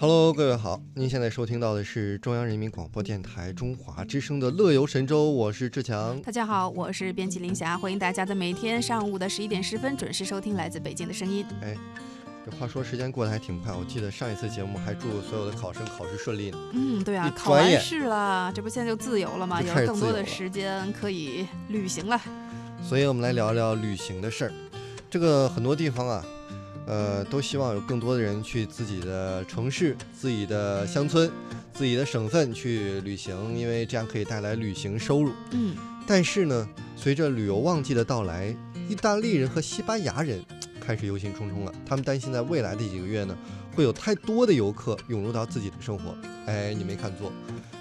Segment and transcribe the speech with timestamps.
[0.00, 6.22] Hello，各位好，您现在收听到的是中央人民广播电台中华之声的《乐游神州》，我是志强。
[6.22, 11.44] 大家好，我是编辑林霞，欢迎大家在每天上午的十一点十分准时收听来自北京的声音。
[11.62, 11.76] 哎，
[12.46, 16.58] 这话说时间过得还挺快，我记得上一次节目还祝所有的考生考试顺利呢。
[16.74, 19.60] 嗯，对啊，考完试了，这不现在就自由了吗？
[19.60, 22.20] 有了更多的时间可以旅行了。
[22.84, 24.52] 所以我们来聊聊旅行的事儿。
[25.10, 26.24] 这个很多地方啊，
[26.88, 31.30] 呃，都希望有更多的人去自己的城市、自己的乡村、
[31.74, 35.30] 自己的省份去旅行，因为这样可以带来旅行收入。
[35.50, 38.56] 嗯，但是呢，随着旅游旺季的到来，
[38.88, 40.42] 意大利人和西班牙人
[40.80, 41.72] 开始忧心忡忡了。
[41.86, 43.36] 他们担心在未来的几个月呢，
[43.76, 46.16] 会有太多的游客涌入到自己的生活。
[46.46, 47.30] 哎，你没看错，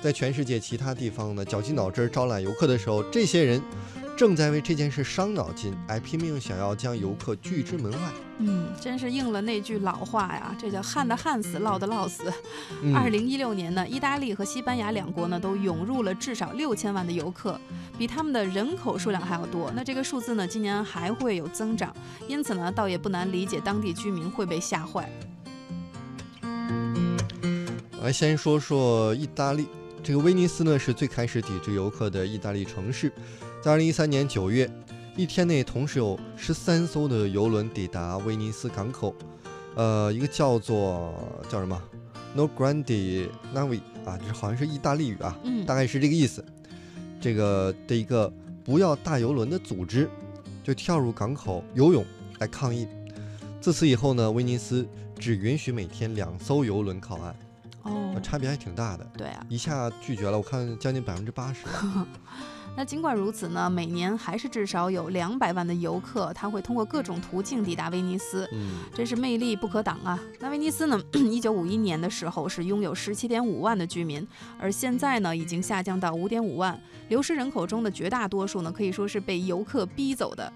[0.02, 3.62] 在全世界其他地方呢，绞尽脑汁儿招揽游客的时候，这些人
[4.18, 8.00] 正在为这件事伤脑筋，哎，拼命想要将游客拒之门外。
[8.40, 12.24] 嗯，真是应了那句老话呀，这叫旱的旱死，涝的涝死。
[12.82, 17.62] 嗯二零一六年呢，意大利和西班牙两国呢都涌入了至少六千万的游客，
[17.96, 19.72] 比他们的人口数量还要多。
[19.76, 21.96] 那这个数字呢，今年还会有增长，
[22.28, 25.08] 因此呢，倒也不难理解当地居民会被吓坏。
[28.02, 29.68] 来先说说意大利，
[30.02, 33.12] 这个威尼斯呢是最开始抵制游客的意大利城市。
[33.68, 34.72] 在二零一三年九月，
[35.18, 39.14] 一天内同时有十三艘的游轮抵达威尼斯港口，
[39.76, 41.14] 呃，一个叫做
[41.50, 41.78] 叫什么
[42.34, 46.46] “No Grande Navi” 啊，这好像是意大利语啊，嗯大概是这个意思。
[47.20, 48.32] 这个的一个
[48.64, 50.10] 不要大游轮的组织，
[50.64, 52.06] 就跳入港口游泳
[52.40, 52.88] 来抗议。
[53.60, 54.88] 自此以后呢，威尼斯
[55.20, 57.36] 只允许每天两艘游轮靠岸。
[58.22, 59.46] 差别还挺大的，对啊。
[59.50, 61.66] 一下拒绝了，我看将近百分之八十。
[62.76, 70.20] 那尽管如此呢，每年还是至少有两百万的游客，他会通过各种途径抵达威尼斯，嗯，真是魅力不可挡啊！
[70.40, 74.28] 那威尼斯呢，一九五一年的时候是拥有十七点五万的居民，
[74.60, 80.54] 而现在呢已经下降到五点五万，流失人口中的绝大多数呢可以说是被游客逼走的。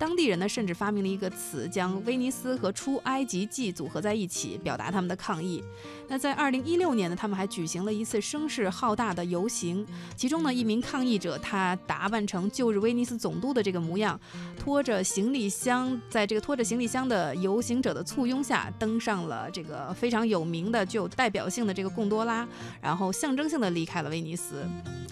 [0.00, 5.62] 当地人呢，甚至发明了一个词，将威尼斯和出埃及记组合在一起，表达他们的抗议。
[6.08, 14.18] 那在二零一六年呢，他们还举行了一次声势浩大的游行，其中呢，一名抗议者他打扮成旧日威尼斯总督的这个模样，
[14.58, 22.48] 拖着行李箱，在这个拖着行李箱的游行者的簇拥下，登上了这个非常有名的、具有代表性的这个贡多拉，
[22.80, 24.66] 然后象征性的离开了威尼斯，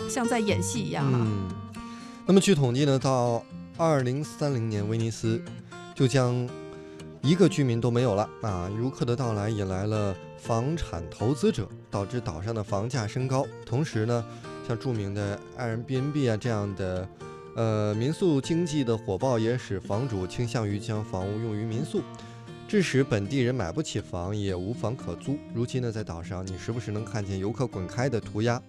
[0.09, 1.27] 像在演戏一样啊。
[2.25, 3.43] 那么据统计呢，到
[3.79, 5.41] 二零三零年，威尼斯
[5.95, 6.49] 就将
[7.23, 8.69] 一个居民都没有了啊！
[8.77, 13.47] 游客的到来引来了房产投资者，导致岛上的房价升高。
[13.65, 14.25] 同时呢，
[14.67, 17.09] 像著名的 Airbnb 啊这样的
[17.55, 22.03] 呃民宿经济的火爆，也使房主倾向于将房屋用于民宿。
[22.67, 25.39] 致使本地人买不起房，也无房可租。
[25.55, 28.61] 如今呢，在岛上，你时不时能看见游客滚开的涂鸦。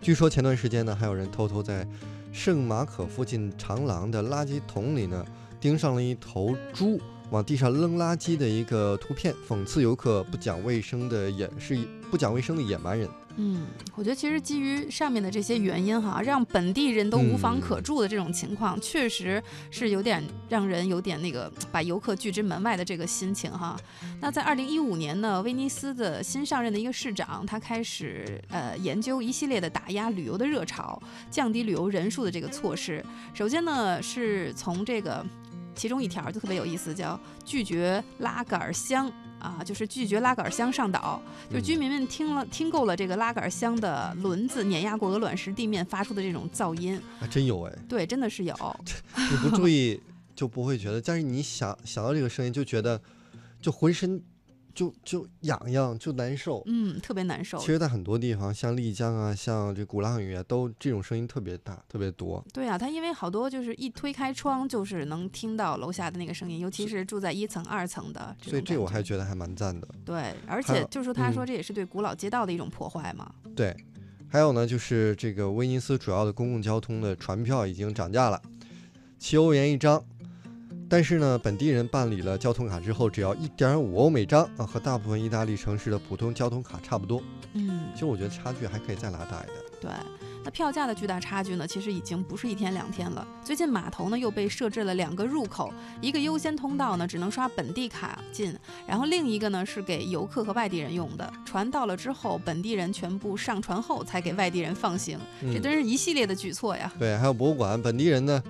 [0.00, 1.86] 据说前段时间呢，还有人偷偷在
[2.32, 5.24] 圣马可附近长廊的垃圾桶里呢，
[5.60, 7.00] 盯上了一头猪
[7.30, 11.76] 往地上扔垃圾的一个图片，讽刺游客不讲卫生的演示
[12.10, 13.08] 不讲卫生的野蛮人。
[13.40, 23.76] 嗯，我觉得其实基于上面的这些原因哈，让本地人都无房可住的这种情况，确实是有点让人有点那个把游客拒之门外的这个心情哈。
[24.20, 33.04] 那在二零一五年呢，威尼斯的新上任的一个市长，他开始呃研究一系列的打压旅游的热潮、降低旅游人数的这个措施。
[33.32, 35.24] 首先呢，是从这个
[35.76, 39.08] 其中一条就特别有意思，叫拒绝拉杆儿箱。
[39.38, 48.54] 啊，就是拒绝拉杆箱上岛，就是居民们听了听够了这个拉杆箱的轮子碾压过鹅卵石地面发出的这种噪音，还真有哎，对，真的是有。
[49.30, 50.00] 你不注意
[50.34, 53.00] 就不会觉得，但是你想想到这个声音，就觉得
[53.60, 54.20] 就浑身
[54.78, 56.62] 就就痒痒，就难受。
[56.66, 57.66] 嗯，特别难受其。
[57.66, 62.44] 实，在很多地方，像丽江啊，像这鼓浪屿啊，都这种声音特别大，特别多。
[62.52, 69.88] 对啊，它因为好多就是一推开窗就是能听到楼下的那个声音，尤其是住在一层、二层的所以这我还觉得还蛮赞的。
[70.04, 73.28] 对，而且就是说，他嗯说这也是对古老街道的一种破坏嘛。
[73.56, 73.76] 对，
[74.28, 78.40] 还有呢，就是这个威尼斯主要的公共交通的船票已经涨价了，
[79.18, 80.04] 七欧元一张。
[80.88, 87.22] 但是呢，本地人办理了交通卡之后，只要一点五欧每张啊，和大部分意大利城市的普通交通卡差不多。
[87.52, 89.56] 嗯其，实我觉得差距还可以再拉大一点。
[89.80, 89.90] 对。
[90.44, 93.26] 那票价的巨大差距呢，其实已经不是一天两天了。
[93.44, 98.56] 最近码头呢又被设置了两个入口，一个优先通道呢只能刷本地卡进，
[98.86, 101.30] 然后另一个呢是给游客和外地人用的。
[101.44, 106.90] 船到了之后，本地人全部上船后才给外地人放行，这嗯真是一系列的举措呀。
[106.98, 108.42] 对，还有博物馆，本地人呢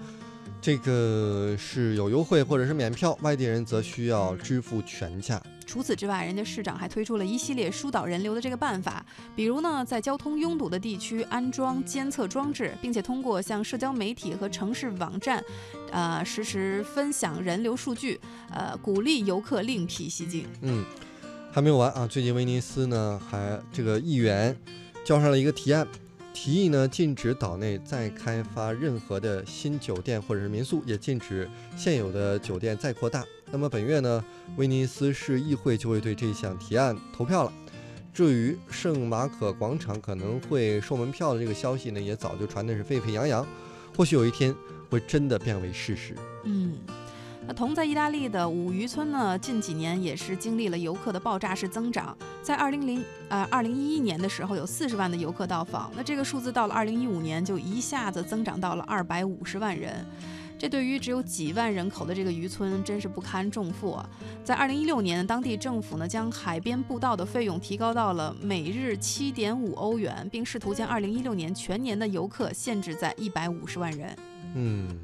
[0.60, 5.40] 这个是有优惠或者是免票，外地人则需要支付全价。
[5.64, 9.04] 除此之外，人家市长还推出了一系列疏导人流的这个办法，
[9.36, 15.44] 比如呢，在交通拥堵的地区安装监测装置，并且通过向社交媒体和城市网站，
[15.92, 18.18] 呃，实时分享人流数据，
[18.50, 20.46] 呃，鼓励游客另辟蹊径。
[20.62, 20.84] 嗯，
[21.52, 22.06] 还没有完啊！
[22.06, 24.56] 最近威尼斯呢，还这个议员
[25.04, 25.86] 交上了一个提案，
[26.40, 33.24] 提议呢禁止岛内再开发任何的新酒店或者是民宿，也禁止现有的酒店再扩大。
[33.50, 34.24] 那么本月呢，
[34.56, 37.52] 威尼斯市议会就会对这项提案投票了。
[38.14, 43.44] 至于圣马可广场可能会收门票的这个消息呢，也早就传的是沸沸扬扬，
[43.96, 44.54] 或许有一天
[44.88, 46.14] 会真的变为事实。
[46.44, 46.78] 嗯，
[47.48, 52.14] 那同在意大利的五渔村呢，近几年也是经历了游客的爆炸式增长。
[52.42, 60.04] 在二零零呃二零一一年的时候，有四十万的游客到访，那这个数字到了二零一五年就一下子增长到了二百五十万人。
[60.58, 64.06] 这对于只有几万人口的这个渔村，真是不堪重负啊！
[64.44, 74.14] 在二零一六年，当地政府呢将海边步道的费用提高到了每日七点五欧元，并试图将二零一六年全年的游客限制在一百五十万人。
[74.54, 74.98] 嗯，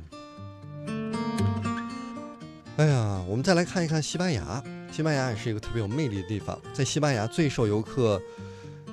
[2.77, 4.63] 哎呀，我们再来看一看西班牙。
[4.91, 8.21] 西班牙也是一个特别有魅力的地方，在西班牙最受游客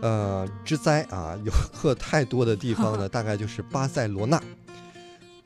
[0.02, 4.38] 呃之灾啊，游客太多的地方呢， 大概就是巴塞罗那。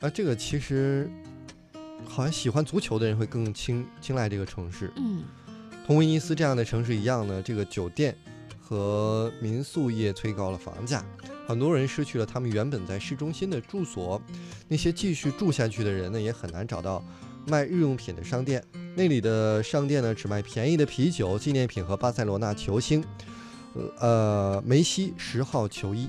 [0.00, 1.10] 啊，这个其实
[2.06, 4.92] 好像喜欢足球的人会更青青睐这个城市。
[4.96, 5.24] 嗯，
[5.86, 8.14] 同威尼斯这样的城市一样呢，这个酒店
[8.60, 11.02] 和民宿业推高了房价，
[11.48, 14.20] 很多人失去了他们原本在市中心的住所。
[14.68, 17.02] 那些继续住下去的人呢，也很难找到
[17.46, 18.62] 卖日用品的商店。
[18.94, 23.04] 那里的商店呢，只卖便宜的啤酒、纪念品和巴塞罗那球星，
[23.98, 26.08] 呃，梅西十号球衣。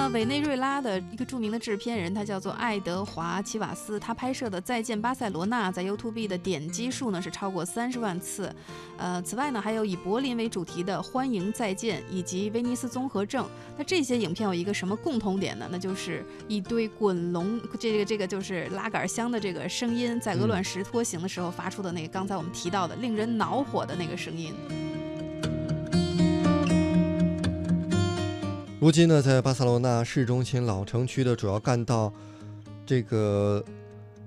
[0.00, 8.54] 那委内瑞拉的一个著名的制片人，他叫做爱德华·齐瓦斯，他拍摄的《再见巴塞罗那》在 YouTube 的点击数呢是超过三十万次。
[8.96, 13.44] 呃，此外呢，还有以柏林为主题的《欢迎再见》以及《威尼斯综合症》。
[13.76, 15.68] 那这些影片有一个什么共同点呢？
[15.68, 24.54] 那就是一堆滚龙，这个这个就是拉杆箱的这个声音，在鹅卵石拖行的时候发出的那个，刚才我们提到的令人恼火的那个声音。
[28.80, 32.12] 如今呢，在巴塞罗那市中心老城区的主要干道，
[32.86, 33.64] 这个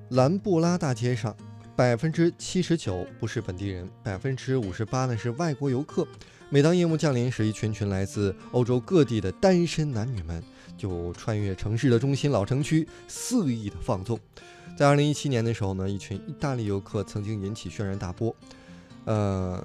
[0.09, 1.33] 兰布拉大街上，
[1.74, 6.06] 百分之七十九不是本地人，百分之五十八呢是外国游客。
[6.50, 10.44] 每当夜幕降临时，一群群来自欧洲各地的单身男女们
[10.77, 14.19] 就穿越城市的中心老城区，肆意的放纵。
[14.77, 18.36] 在二零一七年的时候呢，一群意大利游客曾经引起轩然大波，
[19.06, 19.63] 呃，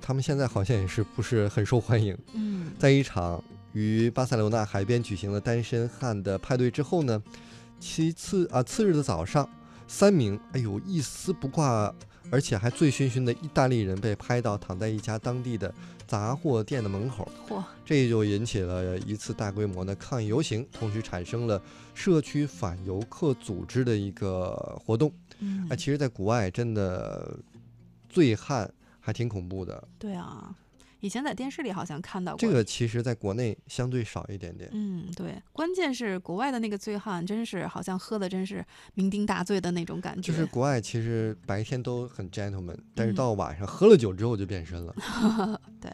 [0.00, 2.16] 他们现在好像也是不是很受欢迎。
[2.34, 3.42] 嗯，在一场。
[3.78, 7.22] 于巴塞罗那海边举行了单身汉的派对之后呢，
[7.78, 9.48] 其次啊，次日的早上，
[9.86, 11.94] 三名哎呦一丝不挂，
[12.28, 15.72] 而且还醉醺醺的意大利人被拍到躺在一家当地的
[16.08, 17.62] 杂货店的门口，嚯！
[17.84, 21.62] 这就引起了一次大规模的抗议游行，同时产生了
[21.94, 24.52] 社区反游客组织的一个
[24.84, 25.12] 活动。
[25.38, 27.38] 嗯，哎，其实，在国外真的
[28.08, 29.86] 醉汉还挺恐怖的。
[30.00, 30.52] 对啊。
[31.00, 34.68] 以前在电视里好像看到过，这个其实在国内相对少一点点。
[34.72, 38.64] 嗯，对，关键是国外的那个醉汉，真是好像喝的真是
[38.96, 40.22] 酩酊大醉的那种感觉。
[40.22, 44.94] 就是国外其实白天都很 gentleman，但是到晚上喝了酒之后就变身了。
[45.80, 45.92] 对，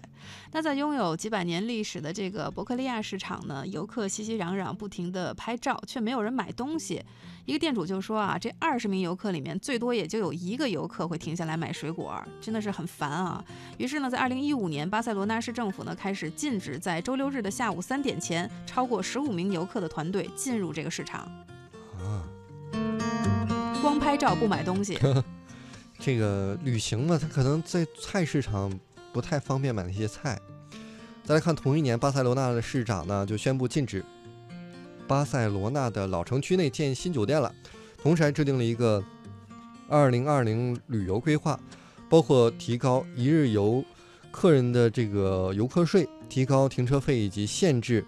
[0.53, 7.03] 那在拥有几百年历史的这个伯克利亚市场呢，游客熙熙攘攘，不停的拍照，却没有人买东西。
[7.47, 13.45] 一个店主就说啊，这二十名游客里面，最多也就有一个游客会停下来买水果，真的是很烦啊。
[13.77, 21.21] 于是呢，在二零一五年，巴塞罗那市政府呢开始禁止在周六日的下午三点前，超过十五名游客的团队进入这个市场。
[21.99, 22.25] 啊，
[23.83, 24.99] 光拍照不买东西。
[26.01, 28.73] 这个旅行嘛，他可能在菜市场
[29.13, 30.41] 不太方便买那些菜。
[31.23, 34.03] 再来看同一年，巴塞罗那的市长呢就宣布禁止。
[35.07, 37.55] 巴塞罗那的老城区内建新酒店了，
[38.03, 39.03] 同时还制定了一个
[39.89, 41.59] 二零二零旅游规划，
[42.09, 43.85] 包括提高一日游
[44.31, 48.05] 客人的这个游客税、提高停车费以及限制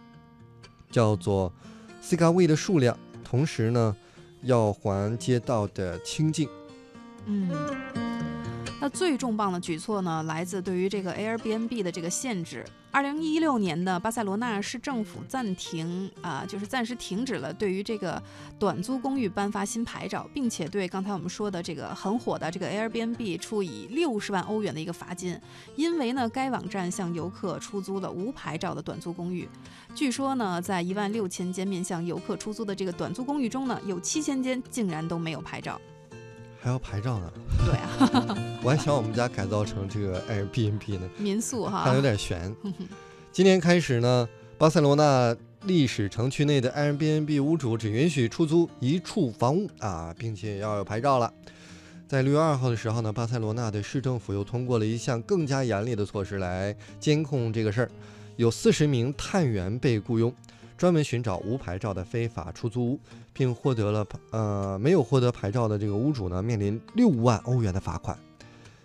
[0.90, 1.52] 叫做
[2.00, 3.96] C 卡位的数量，同时呢
[4.42, 6.48] 要还街道的清净。
[7.26, 7.50] 嗯。
[8.88, 12.64] 最重磅的举措呢，来自对于这个 Airbnb 的这个限制。
[12.90, 18.22] 二零一六年的巴塞罗那市政府暂停啊，就是暂时停止了对于这个
[18.58, 25.38] 短租公寓颁发新牌照，并且对刚才我们说的这个很火的这个 Airbnb 处以六十万欧元的一个罚金，
[25.74, 29.46] 因为呢该网站向游客出租了无牌照的短租公寓。
[29.94, 35.78] 据说呢，在一万六千间面向游客出租的这个短租公寓中呢，有七千间竟然都没有牌照。
[36.66, 37.32] 还要牌照呢？
[37.64, 42.52] 对啊， 我还想我们家改造成这个 Airbnb 呢，民宿哈，但有点悬。
[43.30, 51.32] 今年开始呢，巴塞罗那历史城区内的 Airbnb 屋主只允许出租一处房屋啊，并且要有牌照了。
[52.08, 57.90] 在六月二号的时候呢，巴塞罗那的市政府又通过了一项更加严厉的措施来监控这个事儿，
[58.34, 60.34] 有四十名探员被雇佣。
[60.76, 63.00] 专门寻找无牌照的非法出租屋，
[63.32, 68.18] 并获得了呃没有获得牌照的这个屋主呢，面临六万欧元的罚款。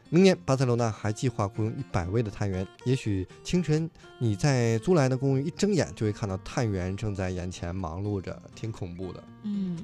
[0.10, 9.24] 明年巴塞罗那还计划雇佣一百位的探员，也许清晨你在租来的公寓一睁眼就会看到探员正在眼前忙碌着，挺恐怖的。
[9.44, 9.78] 嗯。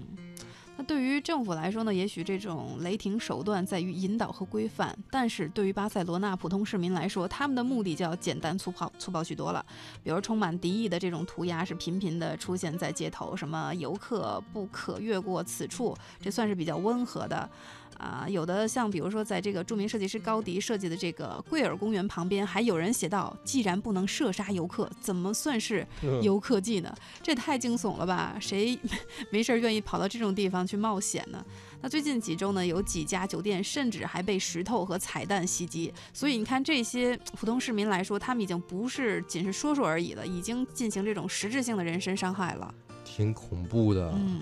[0.77, 9.65] 那对于政府来说呢，也许这种雷霆手段在于引导和规范，但是对于巴塞罗那普通市民来说，他们的目的就要简单粗暴、粗暴许多了。
[10.03, 17.49] 比如充满敌意的这种涂鸦是频频的出现在街头，什么游客不可越过此处，这算是比较温和的。
[17.97, 25.85] 啊，有的像比如说，在这个著名设计师高迪设计的这个桂尔公园旁边，还有人写道：“既然不能射杀游客，怎么算是
[26.21, 28.37] 游客季呢？”这太惊悚了吧？
[28.39, 28.77] 谁
[29.31, 31.43] 没事愿意跑到这种地方去冒险呢？
[31.81, 35.93] 那最近几周呢，有几家酒店甚至还被石头和彩蛋袭击。
[36.13, 42.73] 所以你看，这些普通市民来说，他们已经不是仅是说说而已了，已经进行这种实质性的人身伤害了，
[43.03, 44.11] 挺恐怖的。
[44.15, 44.41] 嗯。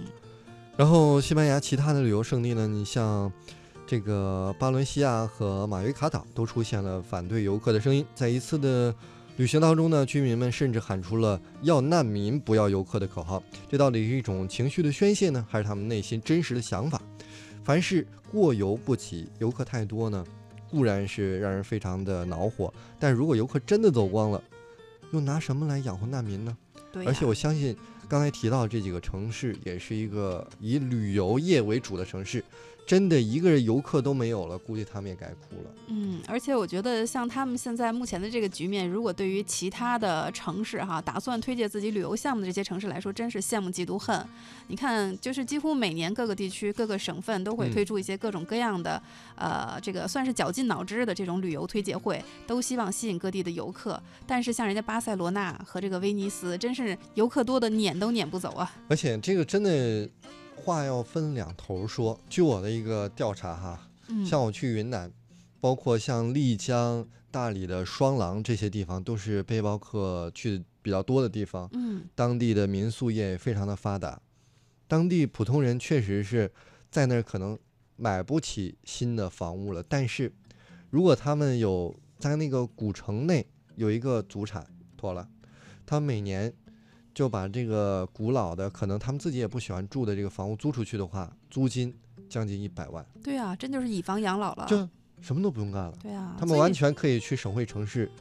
[0.77, 2.67] 然后，西班牙其他的旅游胜地呢？
[2.67, 3.31] 你像
[3.87, 8.05] 这个巴伦西亚和马约卡岛都出现了反对游客的声音。
[8.13, 8.93] 在一次的
[9.37, 13.41] 旅行当中呢，居民们甚至喊出了“要难民，不要游客”的口号。
[13.69, 17.01] 这到底是一种情绪的宣泄呢，还是他们内心真实的想法？
[17.63, 20.25] 凡是过犹不及，游客太多呢，
[20.69, 22.73] 固然是让人非常的恼火。
[22.99, 24.43] 但如果游客真的走光了，
[25.11, 26.57] 又拿什么来养活难民呢？
[26.91, 27.05] 对。
[27.05, 27.73] 而且我相信。
[28.07, 32.43] 刚才提到这几个城市，也是一个以旅游业为主的城市。
[32.85, 35.73] 真的一个游客都没有了，估计他们也该哭了。
[35.87, 44.23] 嗯，而且我觉得像他们现在目前的这个局面，如果对于其他的城市哈，打算推介自己旅游项目的这些城市来说，真是羡慕嫉妒恨。
[44.67, 49.01] 你看，就是几乎每年各个地区、各个省份都会推出一些各种各样的，
[49.35, 53.99] 呃，这个算是绞尽脑汁的这种旅游推介会，都希望吸引各地的游客。
[54.27, 58.71] 但是像人家巴塞罗那和这个威尼斯，真是游客多的撵都撵不走啊。
[58.87, 60.07] 而且这个真的。
[60.65, 62.19] 话要分两头说。
[62.27, 63.87] 据我的一个调查，哈，
[64.25, 65.11] 像我去云南，
[65.61, 71.69] 包括像丽江、大理的双廊这些地方，都是背包客去的比较多的地方。
[71.73, 74.19] 嗯，当地的民宿业非常的发达，
[74.87, 76.51] 当地普通人确实是
[76.89, 77.55] 在那儿可能
[77.95, 79.83] 买不起新的房屋了。
[79.87, 80.33] 但是，
[80.89, 83.45] 如果他们有在那个古城内
[83.75, 84.65] 有一个祖产，
[84.97, 85.29] 妥了，
[85.85, 86.51] 他每年。
[87.15, 91.95] 就把这个古老的，可能他们自己也不喜欢住的这个房屋租出去的话，租金
[92.27, 93.03] 将近一百万。
[93.23, 94.87] 对啊，真就是以房养老了，就
[95.21, 95.93] 什么都不用干了。
[96.03, 98.11] 对啊，他们完全可以去省会城市，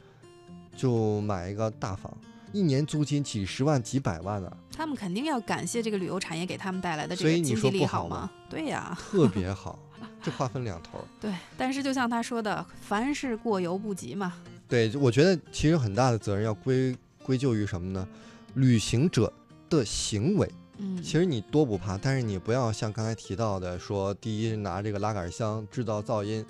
[0.77, 2.17] 就买一个大房，
[2.53, 4.57] 一年租金几十万、几百万的。
[4.71, 8.31] 他们肯定要感谢这个旅游产业给他们带来的这个经济利好吗？
[8.49, 9.77] 对呀，特别好。
[10.23, 10.99] 这划分两头。
[11.19, 14.33] 对，但是就像他说的，凡事过犹不及嘛。
[14.69, 18.07] 对，我觉得其实很大的责任要归归咎于什么呢？
[18.55, 19.31] 旅行者
[19.69, 26.45] 的行为，嗯，其实你多不怕，但是你不要像刚才提到的说，第一拿这个拉杆箱制造噪音，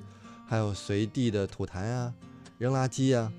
[0.48, 2.14] 还有随地的吐痰啊、
[2.60, 3.32] 扔垃圾啊，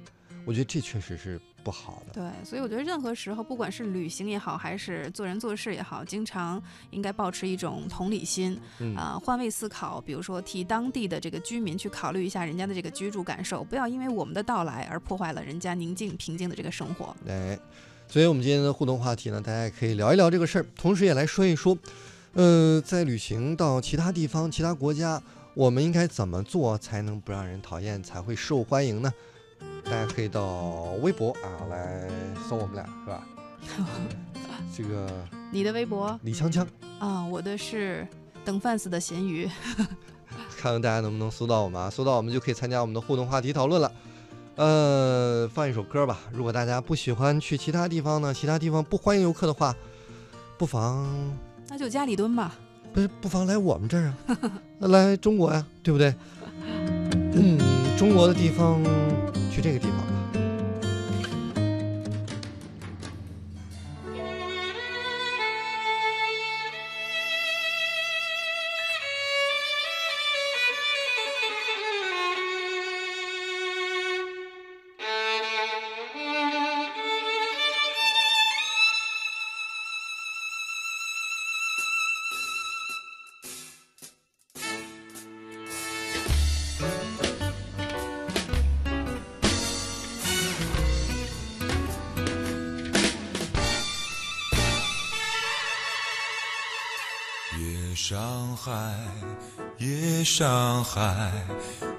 [0.45, 2.15] 我觉得这确实是不好的。
[2.15, 8.59] 对，所以我觉得任何时候，不管是旅行也好，还是做人做事也好，经常应该保持一种同理心，
[8.97, 17.15] 啊，换位思考，比如说替当地的这个居民去考虑一下人家的这个居住感受，不要因为我们的到来而破坏了人家宁静平静的这个生活。
[17.29, 17.57] 哎。
[18.09, 21.77] 所以，我们今天的互动话题呢，大家也可以聊一聊这个事儿，同时也来说一说，
[22.35, 25.23] 呃，在旅行到其他地方、其他国家，
[25.55, 29.13] 我们应该怎么做才能不让人讨厌，才会受欢迎呢？
[29.85, 32.09] 大家可以到微博啊来
[32.49, 33.27] 搜我们俩，是吧？
[34.75, 35.11] 这个
[35.51, 36.67] 你的微博李锵锵
[36.99, 38.07] 啊，我的是
[38.45, 39.49] 等 fans 的咸鱼，
[40.57, 41.91] 看看大家能不能搜到我们啊？
[41.91, 43.91] 搜到我们就可以参加我们的互动话题讨论了。
[44.57, 46.19] 呃，放一首歌吧。
[46.33, 49.75] 如果大家不喜欢去其他地方呢，其他地方不欢迎游客的话，
[50.57, 51.07] 不妨
[51.69, 52.55] 那就家里蹲吧。
[52.95, 54.17] 不是，不妨来我们这儿啊，
[54.79, 56.15] 那 来中国呀，对不对？
[57.35, 57.59] 嗯，
[57.99, 58.83] 中国的地方，
[59.51, 59.99] 去这个地方
[98.67, 98.73] 海，
[99.79, 101.31] 夜上海，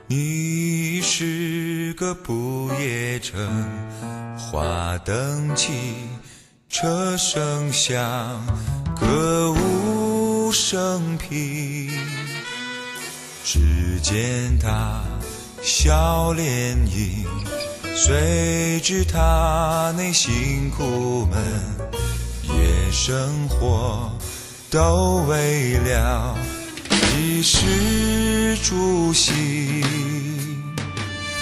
[0.05, 3.39] 你是个不夜城。
[4.37, 5.71] 花灯起，
[6.67, 8.45] 车声响，
[8.99, 11.89] 歌舞升平。
[13.45, 15.01] 只见他
[15.63, 17.25] 笑脸迎，
[17.95, 21.41] 谁知他内心苦闷，
[22.43, 24.11] 夜生活。
[24.69, 26.35] 都为了
[27.37, 29.35] 衣食住行，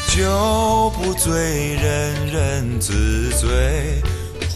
[0.09, 4.03] 酒不醉人人自醉，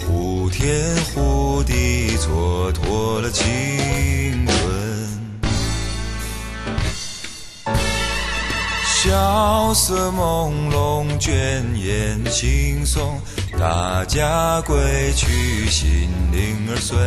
[0.05, 3.45] 呼天呼地蹉跎了青
[4.45, 4.59] 春。
[8.83, 13.13] 萧瑟朦胧，倦眼惺忪，
[13.57, 16.97] 大家归去，心灵儿随。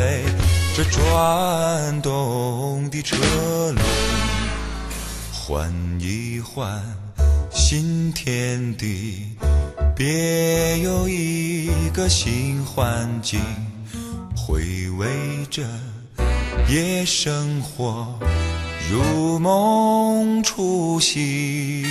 [0.74, 3.76] 着转动的车轮，
[5.54, 6.82] 换一换
[7.50, 9.37] 新天地，
[9.94, 13.38] 别有一个新环境。
[14.35, 15.62] 回味着
[16.71, 18.18] 夜生活，
[18.90, 21.85] 如梦初醒。